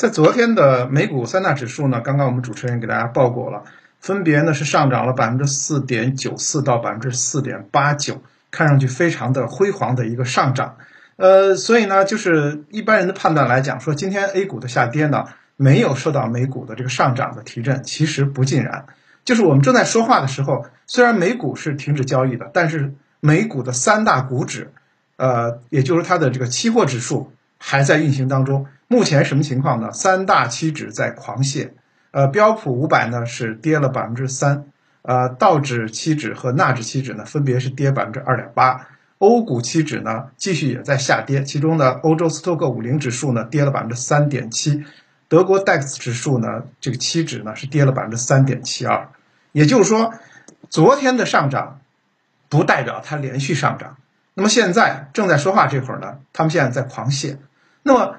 [0.00, 3.64] 在昨天的美股三大指数呢，刚刚我们主持人给大家报过了，
[4.00, 10.78] 分别呢是上涨了百分之四点九四到百分之四点八九，看上去非常的辉煌的一个上涨。
[11.16, 15.26] 呃，所以呢，就是一般人的判断来讲，说今天 A 股的下跌呢，
[15.58, 18.86] 没有受到美股的这个上涨的提振，其实不尽然。
[19.26, 24.72] 就是我们正在说话的时候，虽然美股是停止交易的，但是美股的三大股指，
[25.18, 28.66] 呃，也就是它的这个期货指数还在运行当中。
[28.92, 29.92] 目前什么情况呢？
[29.92, 31.70] 三大期指在狂泻，
[32.10, 34.64] 呃，标普五百呢是跌了百分之三，
[35.02, 44.84] 呃，道指期指和纳指期指呢分别是跌百分之二点八，欧股期指呢继续也在下跌，其中呢欧洲斯托克五零指数呢跌了百分之三点七，
[45.28, 49.06] 德国 DAX 指数呢这个期指呢是跌了百分之三点七二，
[49.52, 50.12] 也就是说，
[50.68, 51.78] 昨天的上涨
[52.48, 53.98] 不代表它连续上涨，
[54.34, 57.36] 那么现在正在说话这会儿呢，他们现在在狂泻，
[57.84, 58.16] 那么。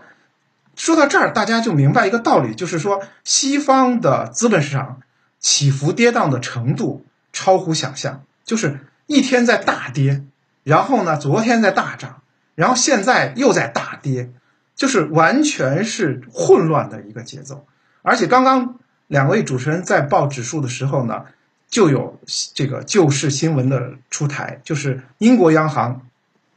[0.82, 5.04] 说到这儿，大家就明白一个道理，就是说，西方的资本市场
[5.40, 10.24] 起伏跌宕的程度超乎想象，就是一天在大跌，
[10.64, 12.24] 然后呢，昨天在大涨，
[12.56, 14.32] 然后现在又在大跌，
[14.76, 17.68] 就是完全是混乱的一个节奏。
[18.02, 21.26] 而且刚刚两位主持人在报指数的时候呢，
[21.70, 22.20] 就有
[22.56, 26.08] 这个救市新闻的出台，就是英国央行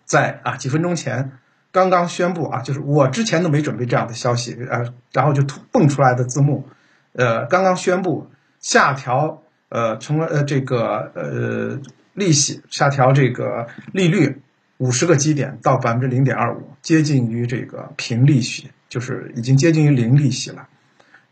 [0.06, 1.32] 在啊几分钟前。
[1.74, 6.68] 刚刚宣布啊，就是我之前都没准备这样的消息，呃，然后就突蹦出来的字幕，
[7.14, 11.80] 呃，刚刚宣布下调，呃，成了呃这个呃
[12.12, 14.40] 利息下调这个利率
[14.76, 20.68] 五十个基点到百分之零点二五，接近于这个平利息，就是已经接近于零利息了，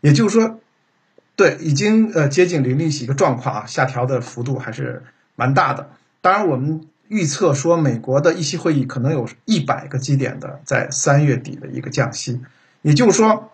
[0.01, 0.59] 也就是说，
[1.37, 5.03] 对，已经呃接近零利息一个状况啊，下调的幅度还是
[5.37, 5.89] 蛮大的。
[6.19, 6.85] 当然我们。
[7.13, 12.41] 预测说，美国的议息会议可能有一百个基点的在三月底的一个降息，
[12.81, 13.51] 也就是说，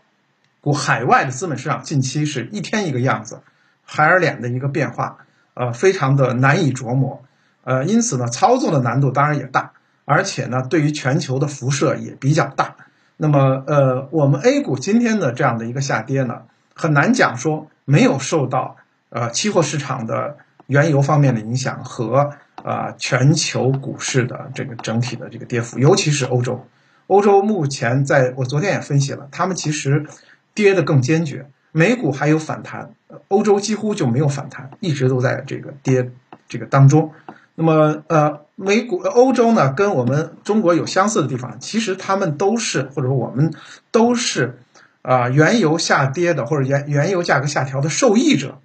[0.62, 3.42] 股海外的资本市场近期是一天一个样子，
[3.84, 5.18] 海尔脸的一个变化，
[5.56, 7.22] 呃，非常的难以琢磨，
[7.66, 9.74] 呃，因此呢，操作的难度当然也大，
[10.06, 12.78] 而且呢，对于全球的辐射也比较大。
[13.18, 16.44] 那么，呃，我们 A 股今天的这样的一个下跌呢，
[16.74, 18.78] 很难讲说没有受到
[19.10, 20.38] 呃期货市场的
[20.68, 22.32] 原油方面的影响和。
[22.64, 26.66] 啊，全球股市的这个整体的这个跌幅，尤其是欧洲，
[27.08, 30.06] 欧洲目前在我昨天也分析了，他们其实
[30.54, 31.48] 跌得更坚决。
[31.72, 32.94] 美股还有反弹，
[33.28, 36.12] 欧洲几乎就没有反弹，一直都在这个跌
[36.48, 37.12] 这个当中。
[37.56, 43.54] 那么，呃，美股欧洲呢，跟我们中国有相似的地方，其实他们都是或者说我们
[43.92, 44.60] 都是
[45.02, 48.60] 啊原油下跌的或者原原油价格下调的受益者，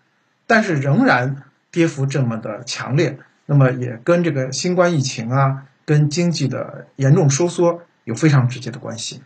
[0.46, 3.18] 但是仍然跌幅这么的强烈。
[3.46, 9.22] 那么也跟这个新冠疫情啊，跟经济的严重收缩有非常直接的关系。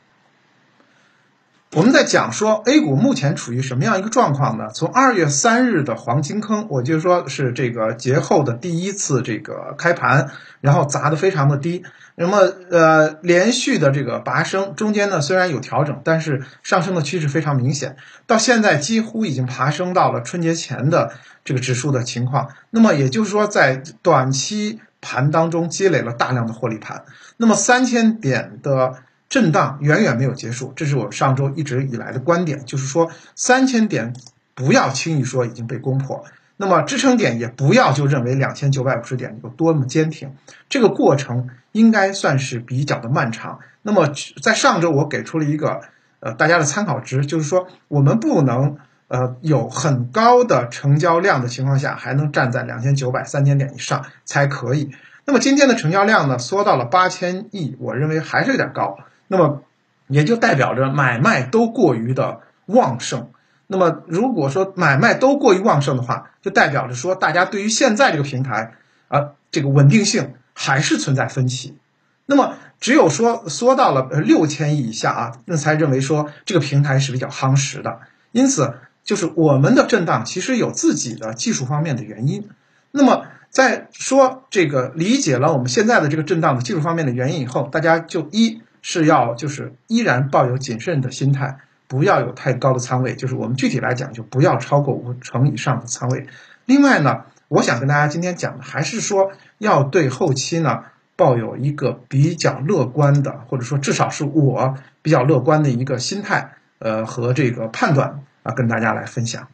[1.75, 4.69] 我们在讲说 A 股目前处于什么样一个状况呢？
[4.75, 10.31] 从二月三日的黄金坑，我就说是这个节后的第一次这个开盘，
[10.63, 11.85] 然后砸的非常的低，
[12.17, 12.39] 那么
[12.71, 17.97] 呃连续的这个拔升，中间呢虽然有调整，但是上升的趋势非常明显，
[18.27, 21.13] 到现在几乎已经爬升到了春节前的
[21.45, 22.49] 这个指数的情况。
[22.71, 27.05] 那么也就是说，在短期盘当中积累了大量的获利盘，
[27.37, 28.95] 那么三千点的。
[29.29, 34.15] 震荡远远没有结束，这是我上周一直以来的观点，就是说三千点
[34.55, 36.25] 不要轻易说已经被攻破，
[36.57, 40.33] 那么支撑点也不要就认为两千九百五十点有多么坚挺，
[40.69, 43.59] 这个过程应该算是比较的漫长。
[43.83, 44.11] 那么
[44.43, 45.83] 在上周我给出了一个
[46.21, 48.79] 呃大家的参考值，就是说我们不能
[49.09, 54.91] 呃有很高的成交量的情况下还能站在两千九百三千点以上才可以。
[55.27, 58.99] 那么今天的成交量呢缩到了八千亿，我认为还是有点高。
[59.29, 59.63] 那么，
[60.09, 63.31] 也就代表着买卖都过于的旺盛。
[63.67, 68.73] 那么，如果说买卖都过于旺盛的话，就代表着说大家对于现在这个平台
[69.09, 71.77] 啊，这个稳定性还是存在分歧。
[72.25, 78.01] 那么，只有说缩到了呃六千亿以下啊，那才认为说这个平台是比较夯实的。
[78.33, 78.75] 因此，
[79.05, 82.49] 就是我们的震荡其实有自己的技术方面的原因。
[82.93, 88.63] 那么，在说这个理解了我们现在的这个震荡的技术方面的原因以后，大家就一。
[88.83, 93.15] 是要就是依然抱有谨慎的心态，不要有太高的仓位。
[93.15, 96.27] 就是我们具体来讲，就不要超过五成以上的仓位。
[96.65, 100.85] 另外呢，我想跟大家今天讲的还是说，要对后期呢
[101.17, 109.49] 抱有一个比较乐观的，或者说至少是我比较乐观的一个心态，呃和这个判断啊，跟大家来分享。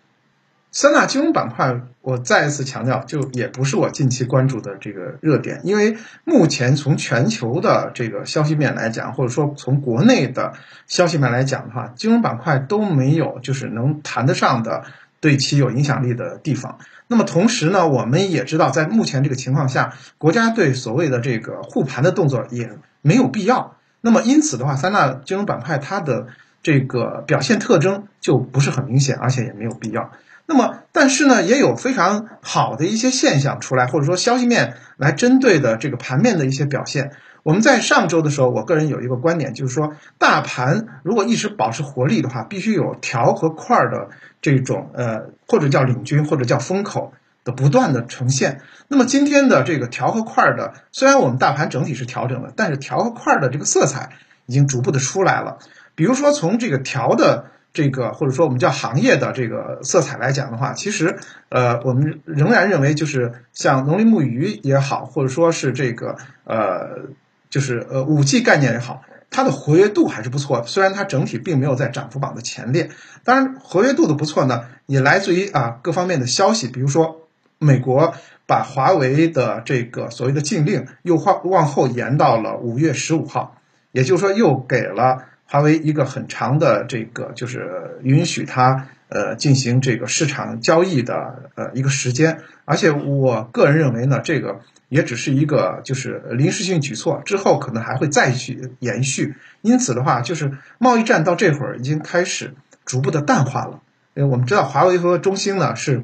[0.74, 10.52] 三大金融板块，我再一次强调，就也不是我近期关注的这个热点，因为目前从全球的这个消息面来讲，或者说从国内的
[10.88, 14.82] 消息面来讲的话，金融板块都没有就是能谈得上的
[15.20, 16.76] 对其有影响力的地方。
[17.06, 22.68] 那么同时呢，我们也知道，在目前这个情况下，国家对所谓的这个护盘的动作也
[23.00, 23.76] 没有必要。
[24.00, 26.26] 那么因此的话，三大金融板块它的
[26.64, 30.10] 这个表现特征就不是很明显，而且也没有必要。
[30.46, 37.12] 那么，但是呢，也有非常好的一些现象出来，或者说消息面来针对的这个盘面的一些表现。
[37.42, 44.10] 我们在上周的时候，我个人有一个观点，就是说，大盘如果一直保持活力的话，必须有条和块的
[44.42, 47.14] 这种呃，或者叫领军，或者叫风口
[47.44, 48.60] 的不断的呈现。
[48.88, 54.10] 那么今天的这个条和块的，虽然我们大盘整体是调整的，但是条和块的这个色彩
[54.44, 55.56] 已经逐步的出来了。
[55.94, 57.46] 比如说从这个条的。
[57.74, 61.18] 这个或者说我们叫行业的这个色彩来讲的话，其实
[61.48, 67.08] 呃，我们仍然认为就是像农林牧渔也好，或者说是这个呃，
[67.50, 70.68] 就是呃五 G 概念也好，它的活跃度还是不错的。
[70.68, 72.90] 虽然它整体并没有在涨幅榜的前列，
[73.24, 77.26] 当然活跃度的不错呢，也来自于啊各方面的消息，比如说
[77.58, 78.14] 美国
[78.46, 83.56] 把华为的这个所谓的禁令又往往后延到了五月十五号，
[83.90, 85.24] 也就是说又给了。
[85.54, 99.36] 华为一个很长的这个就是允许它呃进行这个市场交易的呃一个时间，而且我个人认为呢，这个也只是一个就是临时性举措，之后可能还会再去延续。
[99.60, 102.54] 因此的话，就是贸易战到这会儿已经开始
[102.84, 103.80] 逐步的淡化了。
[104.14, 106.02] 因为我们知道华为和中兴呢是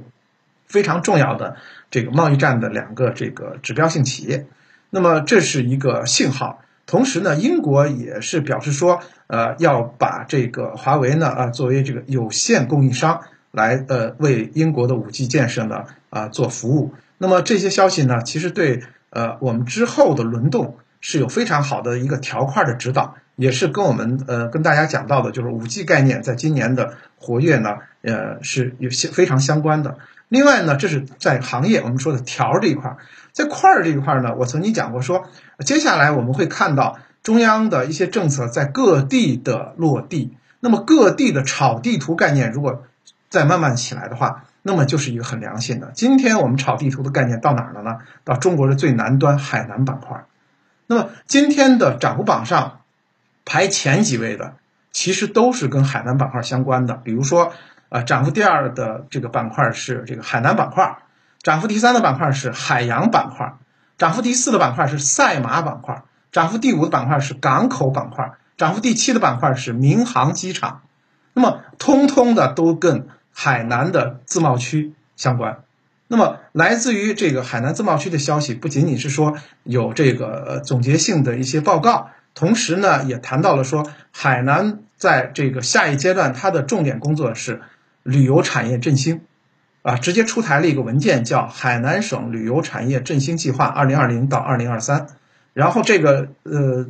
[0.68, 1.56] 非常重要的
[1.90, 4.46] 这个贸易战的两个这个指标性企业，
[4.90, 6.62] 那么这是一个信号。
[6.90, 13.20] 同时呢，英国也是表示说，呃，要把这个华为呢，啊，作为这个有限供应商
[13.52, 16.92] 来，呃，为英国的五 G 建设呢，啊，做服务。
[17.18, 29.96] 那么这些消息呢，其实对，呃，我们之后的轮动是有非常好的一个条块的指导，也是跟我们，呃，跟大家讲到的，就是五 G 概念在今年的活跃呢，呃，是有些非常相关的。
[30.30, 32.96] 另外呢，这是在行业我们说的条这一块。
[33.32, 35.28] 在块儿这一块呢，我曾经讲过说，
[35.66, 40.34] 接下来我们会看到中央的一些政策在各地的落地。
[40.60, 42.84] 那么各地的炒地图概念如果
[43.28, 45.90] 再慢慢起来的话，那么就是一个很良心的。
[45.94, 47.98] 今天我们炒地图的概念到哪儿了呢？
[48.24, 50.24] 到中国的最南端海南板块。
[50.86, 52.80] 那么今天的涨幅榜上
[53.44, 54.54] 排前几位的，
[54.92, 56.94] 其实都是跟海南板块相关的。
[56.94, 57.52] 比如说，
[57.90, 60.96] 啊，涨幅第二的这个板块是这个海南板块。
[61.42, 63.54] 涨幅第三的板块是海洋板块，
[63.96, 66.02] 涨幅第四的板块是赛马板块，
[66.32, 70.82] 涨幅第五的板块是港口板块，涨幅第七的板块是民航机场，
[71.32, 75.62] 那么通通的都跟海南的自贸区相关。
[76.08, 87.62] 那么来自于这个海南自贸区的消息，不仅仅是说有这个总结性的一些报告，同时呢也谈到了说海南在这个下一阶段它的重点工作是
[88.02, 89.22] 旅游产业振兴。
[89.82, 95.00] 啊，直接出台了一个文件，叫《海南省旅游产业振兴计划（二零二零到二零二三）》。
[95.54, 96.86] 然后这个呃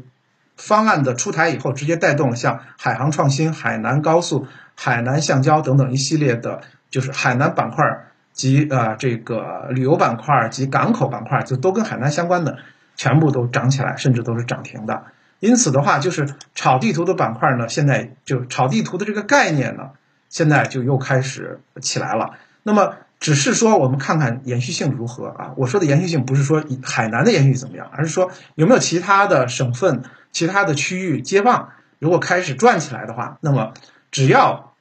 [0.56, 7.84] 方案的出台以后，直接带动了像海航创新、海南高速、海南橡胶等等一系列的，就是海南板块
[8.32, 12.58] 及呃这个旅游板块及港口板块，就都跟海南相关的，
[12.96, 15.04] 全部都涨起来，甚至都是涨停的。
[15.38, 19.90] 因此的话，就是炒地图的板块呢，现在就炒地图的这个概念呢，
[20.30, 22.38] 现在就又开始起来了。
[22.62, 25.52] 那么，只是说我们看看延续性如何啊？
[25.58, 31.68] 我说的延续性不是说海南的延续怎么样，而是说有没有其他的省份、其他的区域接棒。
[31.98, 33.74] 如果开始转起来的话，那么
[34.10, 34.72] 只要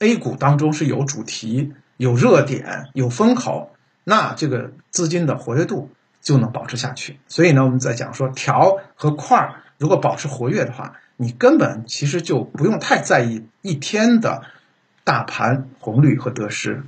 [0.00, 7.18] A 股当中是有主题、有热点、有风口，那这个资金的活跃度就能保持下去。
[7.28, 14.42] 所以呢，我们在讲说条和块儿如果保持活跃的话，你根本其实就不用太在意一天的
[15.10, 16.84] 大盘红绿和得失。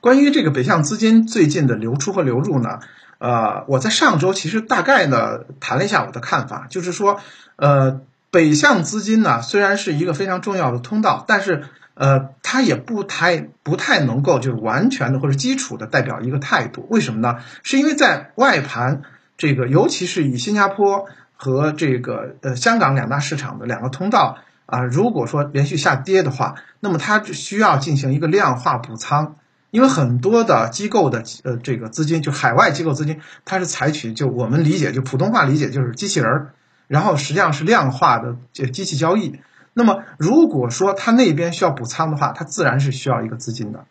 [0.00, 2.78] 关于这个北向资金最近的流出和流入呢，
[3.18, 7.20] 呃，我在上周其实大概呢谈了一下我的看法，就是说，
[7.56, 16.86] 呃，北向资金呢虽然是一个非常重要的通道，但是呃，它也不太不太能够就是完全的或者基础的代表一个态度。
[16.88, 17.40] 为什么呢？
[17.62, 19.02] 是因为在外盘
[19.36, 21.04] 这个，尤其是以新加坡
[21.36, 24.38] 和这个呃香港两大市场的两个通道
[24.70, 29.36] 啊，如果说连续下跌的话，那么它需要进行一个量化补仓。
[29.70, 36.54] 因为很多的机构的呃这个资金，就海外机构资金，它是采取就我们理解就普通话理解就是机器人儿，
[36.88, 39.38] 然后实际上是量化的这机器交易。
[39.72, 43.84] 那么如果说它那边需要补仓的话，它自然是需要一个资金的。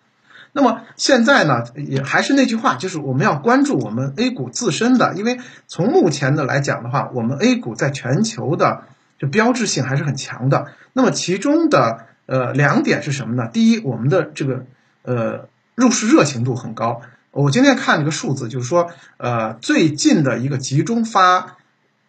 [0.52, 8.84] 那么现在呢，也还是那句话，就是我们要关注我们 A 股自身的，因为从目前的来讲的话，我们 A 股在全球的
[9.20, 10.72] 就标志性还是很强的。
[10.94, 13.48] 那么其中的呃两点是什么呢？
[13.54, 14.66] 第一，我们的这个
[15.04, 17.02] 呃入市热情度很高。
[17.32, 21.58] 我今天看了个数字，就是说呃最近的一个集中发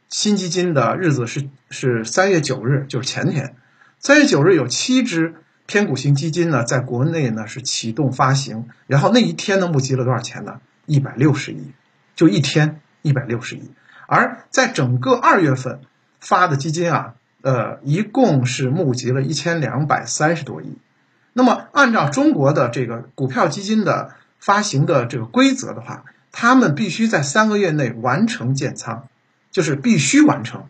[0.08, 3.56] 新基金的日子是是三月九日，就是前天。
[3.98, 5.34] 三月九日有七只。
[5.66, 10.60] 偏股型基金呢，在国内呢是启动发行，然后那一天呢募集了多少钱呢？
[10.84, 11.70] 一百六十亿，
[12.16, 13.70] 就一天一百六十亿。
[14.08, 15.78] 而在整个二月份
[16.20, 20.78] 发的基金啊，呃，一共是募集了一千两百三十多亿。
[21.32, 29.08] 那么按照中国的这个股票基金的发行的这个规则的话，他们必须在三个月内完成建仓，
[29.50, 30.66] 就是必须完成。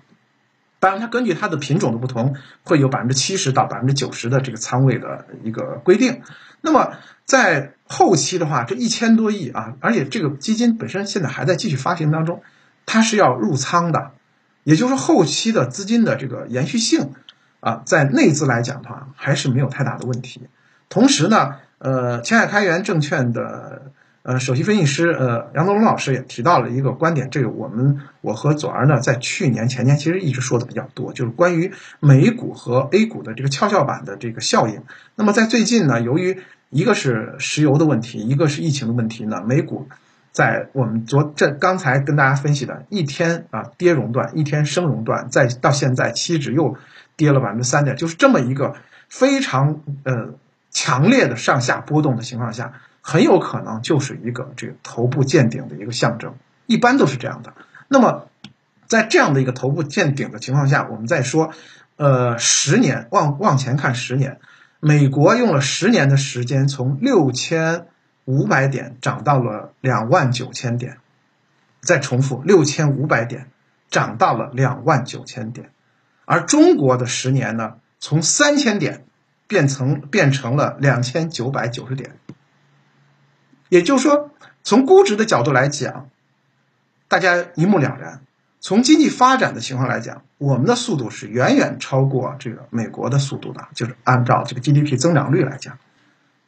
[0.79, 6.23] 当然，它根据它的品种的不同，会有百分之七十到百分之九十的这个仓位的一个规定。
[6.63, 6.95] 那么
[7.27, 12.43] 在后期的话，这一千多亿啊，而且这个基金本身现在还在继续发行当中，
[12.87, 14.13] 它是要入仓的，
[14.71, 17.11] 也就是后期的资金的这个延续性
[17.59, 20.43] 啊，在内资来讲的话，还是没有太大的问题。
[20.89, 23.91] 同时呢，呃，前海开源证券的。
[24.23, 34.83] 呃，首席分析师呃杨德龙老师也提到了一个观点，这个我们我和左儿呢在去年前年其实一直说的比较多，就是关于美股和 A 股的这个跷跷板的这个效应。
[35.17, 39.89] 那么在最近呢，由于一个是石油的问题，一个是疫情的问题呢，美股
[40.33, 46.77] 在我们昨这刚才跟大家分析的一天啊跌熔断，一天升熔断，再到现在期指又
[47.17, 48.75] 跌了百分之三点，就是这么一个
[49.09, 50.35] 非常呃
[50.71, 52.73] 强烈的上下波动的情况下。
[53.03, 56.35] 很有可能就是一个这个头部见顶的一个象征，
[56.67, 57.55] 一般都是这样的。
[57.89, 58.29] 那么，
[58.87, 61.51] 在这样的一个头部见顶的情况下，我们再说，
[61.97, 64.39] 呃，十年往往前看十年，
[64.81, 67.87] 美国用了十年的时间，从六千
[68.31, 70.99] 五百点涨到了两万九千点。
[71.83, 73.49] 再重复，六千五百点
[73.89, 75.71] 涨到了两万九千点，
[76.27, 79.07] 而中国的十年呢，从三千点
[79.49, 82.19] 变成变成了两千九百九十点。
[83.71, 84.31] 也就是说，
[84.63, 86.11] 从估值的角度来讲，
[87.09, 88.21] 大家一目了然。
[88.61, 93.69] 从经济发展的情况来讲，我们的速度是远远超过这个美国的速度的。
[93.75, 95.79] 就是按照这个 GDP 增长率来讲，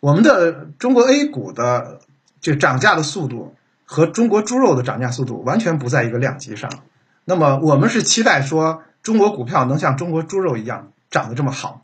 [0.02, 2.00] 我们的中国 A 股的
[2.40, 3.54] 这涨价的速度
[3.84, 6.68] 和中国猪肉的涨价速度完全不在一个量级上。
[7.24, 11.81] 那么，我们是期待说中国股票能像中国猪肉一样涨得这么好。